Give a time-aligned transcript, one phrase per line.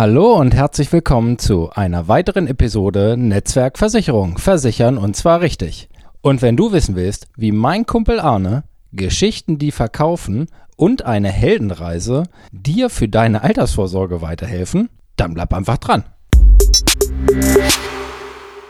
[0.00, 4.38] Hallo und herzlich willkommen zu einer weiteren Episode Netzwerkversicherung.
[4.38, 5.90] Versichern und zwar richtig.
[6.22, 12.22] Und wenn du wissen willst, wie mein Kumpel Arne Geschichten, die verkaufen und eine Heldenreise
[12.50, 16.04] dir für deine Altersvorsorge weiterhelfen, dann bleib einfach dran.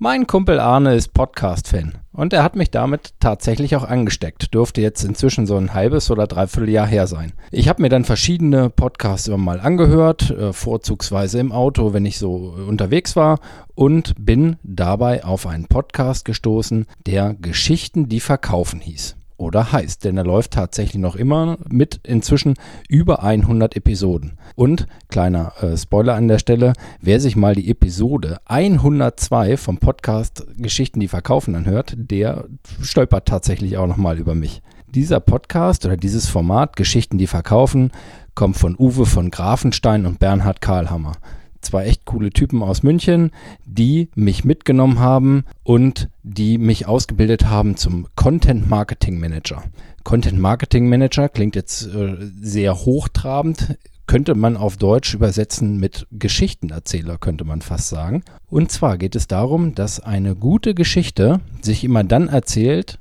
[0.00, 4.54] Mein Kumpel Arne ist Podcast-Fan und er hat mich damit tatsächlich auch angesteckt.
[4.54, 7.32] Dürfte jetzt inzwischen so ein halbes oder dreiviertel Jahr her sein.
[7.50, 12.20] Ich habe mir dann verschiedene Podcasts immer mal angehört, äh, vorzugsweise im Auto, wenn ich
[12.20, 13.40] so unterwegs war
[13.74, 20.16] und bin dabei auf einen Podcast gestoßen, der Geschichten, die verkaufen hieß oder heißt, denn
[20.16, 22.54] er läuft tatsächlich noch immer mit inzwischen
[22.88, 24.32] über 100 Episoden.
[24.56, 30.46] Und kleiner äh, Spoiler an der Stelle, wer sich mal die Episode 102 vom Podcast
[30.58, 32.44] Geschichten, die verkaufen anhört, der
[32.82, 34.60] stolpert tatsächlich auch nochmal über mich.
[34.94, 37.92] Dieser Podcast oder dieses Format Geschichten, die verkaufen,
[38.34, 41.12] kommt von Uwe von Grafenstein und Bernhard Karlhammer
[41.60, 43.30] zwei echt coole Typen aus München,
[43.64, 49.62] die mich mitgenommen haben und die mich ausgebildet haben zum Content Marketing Manager.
[50.04, 57.18] Content Marketing Manager klingt jetzt äh, sehr hochtrabend, könnte man auf Deutsch übersetzen mit Geschichtenerzähler,
[57.18, 58.22] könnte man fast sagen.
[58.48, 62.98] Und zwar geht es darum, dass eine gute Geschichte sich immer dann erzählt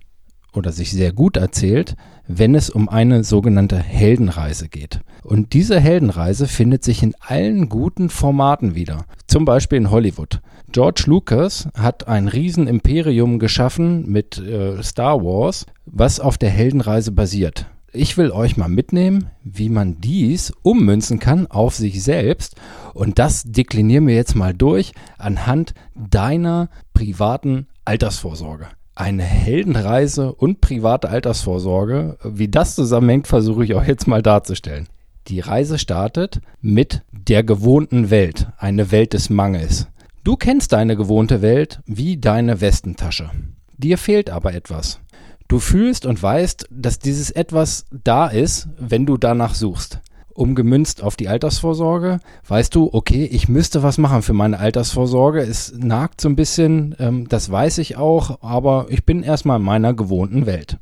[0.58, 1.96] oder sich sehr gut erzählt,
[2.28, 5.00] wenn es um eine sogenannte Heldenreise geht.
[5.24, 9.06] Und diese Heldenreise findet sich in allen guten Formaten wieder.
[9.28, 10.42] Zum Beispiel in Hollywood.
[10.72, 17.68] George Lucas hat ein Riesenimperium geschaffen mit äh, Star Wars, was auf der Heldenreise basiert.
[17.94, 22.56] Ich will euch mal mitnehmen, wie man dies ummünzen kann auf sich selbst.
[22.94, 28.68] Und das deklinieren wir jetzt mal durch anhand deiner privaten Altersvorsorge
[29.00, 32.18] eine Heldenreise und private Altersvorsorge.
[32.24, 34.88] Wie das zusammenhängt, versuche ich auch jetzt mal darzustellen.
[35.28, 39.88] Die Reise startet mit der gewohnten Welt, eine Welt des Mangels.
[40.24, 43.30] Du kennst deine gewohnte Welt wie deine Westentasche.
[43.78, 45.00] Dir fehlt aber etwas.
[45.48, 50.00] Du fühlst und weißt, dass dieses etwas da ist, wenn du danach suchst.
[50.38, 55.42] Umgemünzt auf die Altersvorsorge, weißt du, okay, ich müsste was machen für meine Altersvorsorge.
[55.42, 59.66] Es nagt so ein bisschen, ähm, das weiß ich auch, aber ich bin erstmal in
[59.66, 60.78] meiner gewohnten Welt.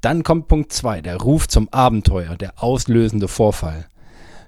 [0.00, 3.86] Dann kommt Punkt 2, der Ruf zum Abenteuer, der auslösende Vorfall.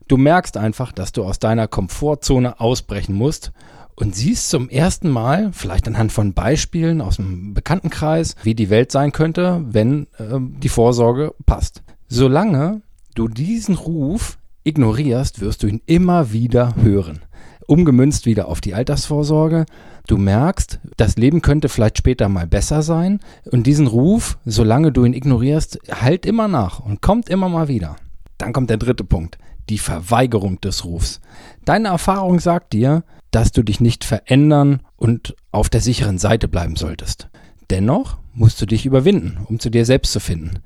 [0.09, 3.53] Du merkst einfach, dass du aus deiner Komfortzone ausbrechen musst
[3.95, 8.91] und siehst zum ersten Mal, vielleicht anhand von Beispielen aus dem Bekanntenkreis, wie die Welt
[8.91, 11.83] sein könnte, wenn äh, die Vorsorge passt.
[12.09, 12.83] Solange
[13.15, 17.21] du diesen Ruf ignorierst, wirst du ihn immer wieder hören.
[17.67, 19.67] Umgemünzt wieder auf die Altersvorsorge.
[20.07, 23.21] Du merkst, das Leben könnte vielleicht später mal besser sein.
[23.51, 27.97] Und diesen Ruf, solange du ihn ignorierst, halt immer nach und kommt immer mal wieder.
[28.39, 31.21] Dann kommt der dritte Punkt, die Verweigerung des Rufs.
[31.65, 36.77] Deine Erfahrung sagt dir, dass du dich nicht verändern und auf der sicheren Seite bleiben
[36.77, 37.29] solltest.
[37.71, 40.61] Dennoch musst du dich überwinden, um zu dir selbst zu finden.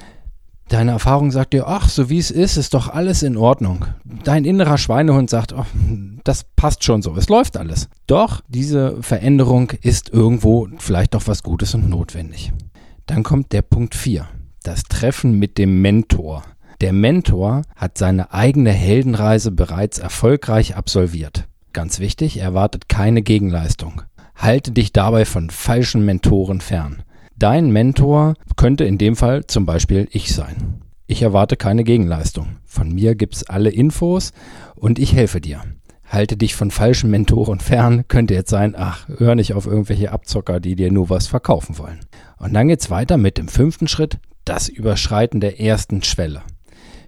[0.69, 3.85] Deine Erfahrung sagt dir, ach, so wie es ist, ist doch alles in Ordnung.
[4.25, 5.67] Dein innerer Schweinehund sagt, ach,
[6.25, 7.89] das passt schon so, es läuft alles.
[8.09, 12.53] Doch diese Veränderung ist irgendwo vielleicht doch was Gutes und notwendig.
[13.07, 14.27] Dann kommt der Punkt 4,
[14.65, 16.43] das Treffen mit dem Mentor.
[16.81, 21.47] Der Mentor hat seine eigene Heldenreise bereits erfolgreich absolviert.
[21.73, 24.03] Ganz wichtig, er erwartet keine Gegenleistung.
[24.35, 27.05] Halte dich dabei von falschen Mentoren fern.
[27.39, 30.81] Dein Mentor könnte in dem Fall zum Beispiel ich sein.
[31.07, 32.57] Ich erwarte keine Gegenleistung.
[32.65, 34.33] Von mir gibt's alle Infos
[34.75, 35.61] und ich helfe dir.
[36.09, 40.61] Halte dich von falschen Mentoren fern, könnte jetzt sein, ach, hör nicht auf irgendwelche Abzocker,
[40.61, 42.01] die dir nur was verkaufen wollen.
[42.39, 46.41] Und dann geht's weiter mit dem fünften Schritt, das Überschreiten der ersten Schwelle.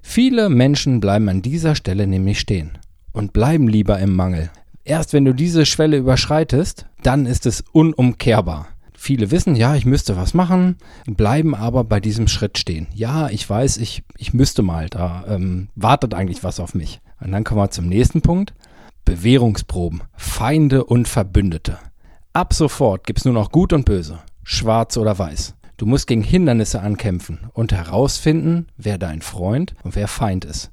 [0.03, 2.77] Viele Menschen bleiben an dieser Stelle nämlich stehen
[3.12, 4.50] und bleiben lieber im Mangel.
[4.84, 8.69] Erst wenn du diese Schwelle überschreitest, dann ist es unumkehrbar.
[9.00, 10.76] Viele wissen, ja, ich müsste was machen,
[11.06, 12.88] bleiben aber bei diesem Schritt stehen.
[12.92, 17.00] Ja, ich weiß, ich, ich müsste mal, da ähm, wartet eigentlich was auf mich.
[17.20, 18.54] Und dann kommen wir zum nächsten Punkt.
[19.04, 21.78] Bewährungsproben, Feinde und Verbündete.
[22.33, 25.54] Ab sofort gibt es nur noch Gut und Böse, Schwarz oder Weiß.
[25.77, 30.72] Du musst gegen Hindernisse ankämpfen und herausfinden, wer dein Freund und wer Feind ist.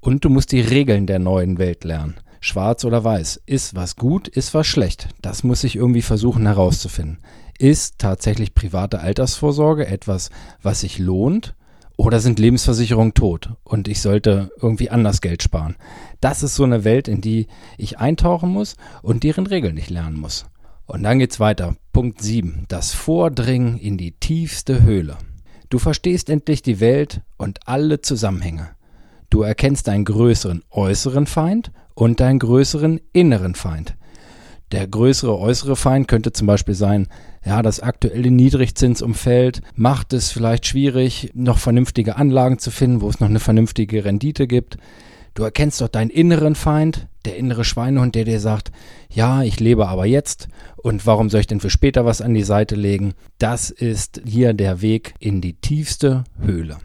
[0.00, 2.16] Und du musst die Regeln der neuen Welt lernen.
[2.40, 3.40] Schwarz oder Weiß.
[3.46, 5.08] Ist was gut, ist was schlecht.
[5.22, 7.18] Das muss ich irgendwie versuchen herauszufinden.
[7.60, 10.30] Ist tatsächlich private Altersvorsorge etwas,
[10.62, 11.54] was sich lohnt?
[11.98, 15.76] Oder sind Lebensversicherungen tot und ich sollte irgendwie anders Geld sparen?
[16.22, 20.18] Das ist so eine Welt, in die ich eintauchen muss und deren Regeln ich lernen
[20.18, 20.46] muss.
[20.86, 21.76] Und dann geht's weiter.
[21.92, 22.64] Punkt 7.
[22.68, 25.18] Das Vordringen in die tiefste Höhle.
[25.68, 28.70] Du verstehst endlich die Welt und alle Zusammenhänge.
[29.28, 33.96] Du erkennst einen größeren äußeren Feind und deinen größeren inneren Feind.
[34.72, 37.08] Der größere äußere Feind könnte zum Beispiel sein,
[37.44, 43.18] ja, das aktuelle Niedrigzinsumfeld macht es vielleicht schwierig, noch vernünftige Anlagen zu finden, wo es
[43.18, 44.76] noch eine vernünftige Rendite gibt.
[45.34, 48.72] Du erkennst doch deinen inneren Feind, der innere Schweinehund, der dir sagt,
[49.12, 52.42] ja, ich lebe aber jetzt und warum soll ich denn für später was an die
[52.42, 53.14] Seite legen?
[53.38, 56.78] Das ist hier der Weg in die tiefste Höhle.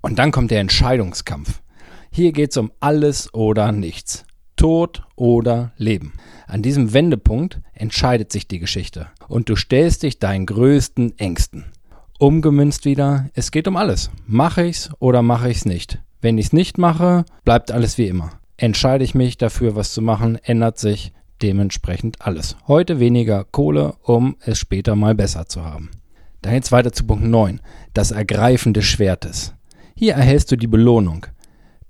[0.00, 1.62] Und dann kommt der Entscheidungskampf.
[2.10, 4.25] Hier geht es um alles oder nichts.
[4.56, 6.14] Tod oder Leben.
[6.46, 11.66] An diesem Wendepunkt entscheidet sich die Geschichte und du stellst dich deinen größten Ängsten.
[12.18, 14.10] Umgemünzt wieder, es geht um alles.
[14.26, 16.00] Mache ich's oder mache ich's nicht?
[16.22, 18.30] Wenn ich's nicht mache, bleibt alles wie immer.
[18.56, 21.12] Entscheide ich mich dafür, was zu machen, ändert sich
[21.42, 22.56] dementsprechend alles.
[22.66, 25.90] Heute weniger Kohle, um es später mal besser zu haben.
[26.40, 27.60] Dann jetzt weiter zu Punkt 9,
[27.92, 29.52] das Ergreifen des Schwertes.
[29.94, 31.26] Hier erhältst du die Belohnung.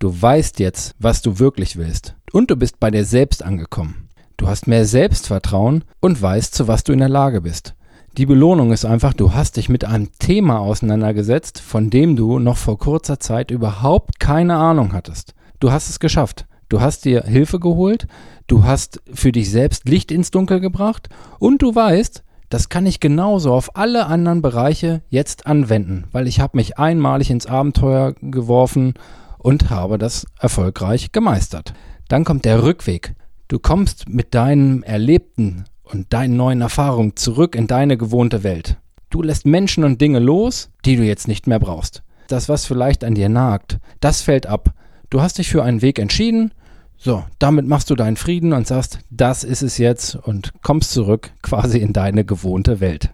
[0.00, 2.15] Du weißt jetzt, was du wirklich willst.
[2.32, 4.08] Und du bist bei dir selbst angekommen.
[4.36, 7.74] Du hast mehr Selbstvertrauen und weißt, zu was du in der Lage bist.
[8.16, 12.56] Die Belohnung ist einfach, du hast dich mit einem Thema auseinandergesetzt, von dem du noch
[12.56, 15.34] vor kurzer Zeit überhaupt keine Ahnung hattest.
[15.60, 16.46] Du hast es geschafft.
[16.68, 18.08] Du hast dir Hilfe geholt,
[18.48, 21.08] du hast für dich selbst Licht ins Dunkel gebracht
[21.38, 26.40] und du weißt, das kann ich genauso auf alle anderen Bereiche jetzt anwenden, weil ich
[26.40, 28.94] habe mich einmalig ins Abenteuer geworfen
[29.38, 31.72] und habe das erfolgreich gemeistert.
[32.08, 33.14] Dann kommt der Rückweg.
[33.48, 38.76] Du kommst mit deinem Erlebten und deinen neuen Erfahrungen zurück in deine gewohnte Welt.
[39.10, 42.02] Du lässt Menschen und Dinge los, die du jetzt nicht mehr brauchst.
[42.28, 44.74] Das, was vielleicht an dir nagt, das fällt ab.
[45.10, 46.50] Du hast dich für einen Weg entschieden
[46.98, 51.30] so, damit machst du deinen Frieden und sagst, das ist es jetzt und kommst zurück
[51.42, 53.10] quasi in deine gewohnte Welt.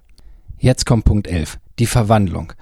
[0.58, 2.52] Jetzt kommt Punkt 11, die Verwandlung.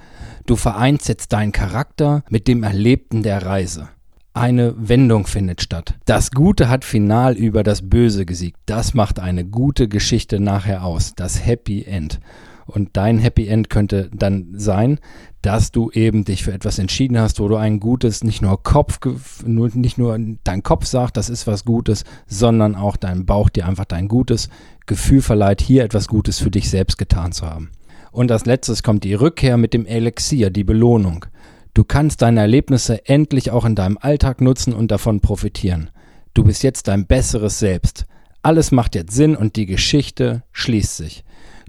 [0.47, 3.89] Du vereinst jetzt deinen Charakter mit dem Erlebten der Reise.
[4.33, 5.95] Eine Wendung findet statt.
[6.05, 8.59] Das Gute hat final über das Böse gesiegt.
[8.65, 11.15] Das macht eine gute Geschichte nachher aus.
[11.17, 12.21] Das Happy End.
[12.67, 15.01] Und dein Happy End könnte dann sein,
[15.43, 19.01] dass du eben dich für etwas entschieden hast, wo du ein gutes, nicht nur Kopf,
[19.45, 23.67] nur, nicht nur dein Kopf sagt, das ist was Gutes, sondern auch dein Bauch dir
[23.67, 24.49] einfach dein gutes
[24.87, 27.71] Gefühl verleiht, hier etwas Gutes für dich selbst getan zu haben.
[28.13, 31.27] Und als letztes kommt die Rückkehr mit dem Elixier, die Belohnung.
[31.75, 35.91] Du kannst deine Erlebnisse endlich auch in deinem Alltag nutzen und davon profitieren.
[36.35, 38.07] Du bist jetzt dein besseres Selbst.
[38.43, 41.25] Alles macht jetzt Sinn und die Geschichte schließt sich.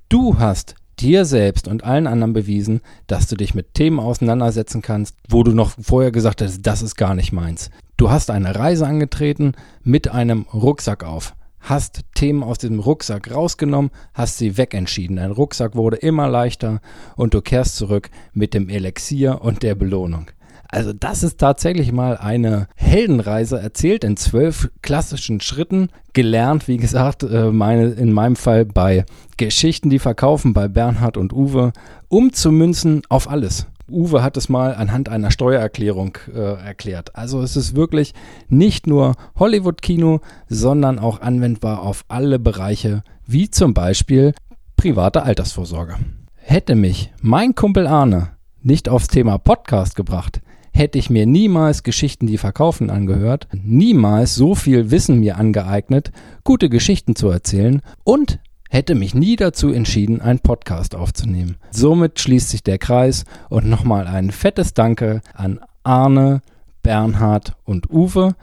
[0.10, 5.16] Du hast dir selbst und allen anderen bewiesen, dass du dich mit Themen auseinandersetzen kannst,
[5.28, 7.70] wo du noch vorher gesagt hast, das ist gar nicht meins.
[7.98, 9.54] Du hast eine Reise angetreten
[9.84, 15.18] mit einem Rucksack auf, hast Themen aus diesem Rucksack rausgenommen, hast sie wegentschieden.
[15.18, 16.82] Dein Rucksack wurde immer leichter
[17.16, 20.28] und du kehrst zurück mit dem Elixier und der Belohnung.
[20.72, 25.90] Also das ist tatsächlich mal eine Heldenreise erzählt in zwölf klassischen Schritten.
[26.14, 29.06] Gelernt, wie gesagt, äh, meine, in meinem Fall bei
[29.36, 31.74] Geschichten, die verkaufen, bei Bernhard und Uwe,
[32.08, 33.68] um zu münzen auf alles.
[33.92, 37.16] Uwe hat es mal anhand einer Steuererklärung äh, erklärt.
[37.16, 38.14] Also es ist wirklich
[38.50, 44.34] nicht nur Hollywood-Kino, sondern auch anwendbar auf alle Bereiche, wie zum Beispiel
[44.78, 45.96] private Altersvorsorge.
[46.36, 48.30] Hätte mich mein Kumpel Arne
[48.64, 50.42] nicht aufs Thema Podcast gebracht,
[50.74, 56.12] hätte ich mir niemals Geschichten, die verkaufen, angehört, niemals so viel Wissen mir angeeignet,
[56.44, 58.40] gute Geschichten zu erzählen und
[58.72, 61.58] hätte mich nie dazu entschieden, einen Podcast aufzunehmen.
[61.72, 66.42] Somit schließt sich der Kreis und nochmal ein fettes Danke an Arne,
[66.82, 68.34] Bernhard und Uwe.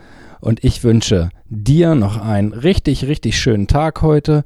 [0.40, 4.44] Und ich wünsche dir noch einen richtig, richtig schönen Tag heute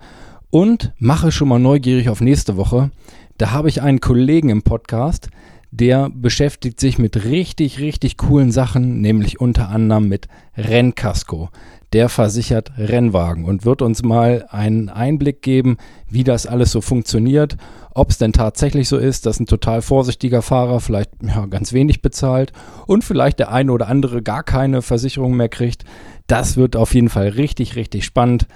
[0.51, 2.93] und mache schon mal neugierig auf nächste Woche.
[3.37, 5.31] Da habe ich einen Kollegen im Podcast,
[5.73, 11.49] der beschäftigt sich mit richtig, richtig coolen Sachen, nämlich unter anderem mit Rennkasko.
[11.95, 17.57] Der versichert Rennwagen und wird uns mal einen Einblick geben, wie das alles so funktioniert,
[17.95, 22.03] ob es denn tatsächlich so ist, dass ein total vorsichtiger Fahrer vielleicht ja, ganz wenig
[22.03, 22.53] bezahlt
[22.87, 25.85] und vielleicht der eine oder andere gar keine Versicherung mehr kriegt.
[26.27, 28.47] Das wird auf jeden Fall richtig, richtig spannend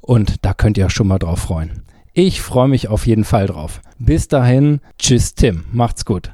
[0.00, 1.82] und da könnt ihr schon mal drauf freuen.
[2.14, 3.80] Ich freue mich auf jeden Fall drauf.
[3.98, 6.32] Bis dahin, tschüss Tim, macht's gut.